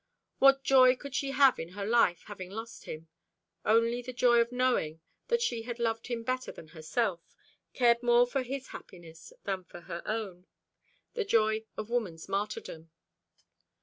[0.39, 3.07] What joy could she have in her life, having lost him?
[3.63, 7.35] Only the joy of knowing that she had loved him better than herself,
[7.75, 10.47] cared more for his happiness than her own
[11.13, 12.89] the joy of woman's martyrdom.